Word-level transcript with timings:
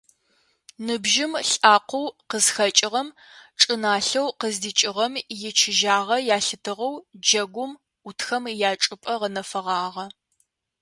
Ныбжьым, 0.85 1.31
лӏакъоу 1.49 2.07
къызхэкӏыгъэм, 2.29 3.09
чӏыналъэу 3.59 4.27
къыздикӏыгъэм 4.39 5.13
ичыжьагъэ 5.49 6.17
ялъытыгъэу 6.35 6.95
джэгум 7.21 7.71
ӏутхэм 8.05 8.43
ячӏыпӏэ 8.69 9.13
гъэнэфэгъагъэ. 9.19 10.05